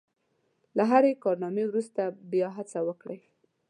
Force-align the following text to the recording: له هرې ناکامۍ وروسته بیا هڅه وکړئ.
له 0.77 0.83
هرې 0.91 1.11
ناکامۍ 1.15 1.63
وروسته 1.67 2.01
بیا 2.31 2.47
هڅه 2.57 2.79
وکړئ. 2.87 3.19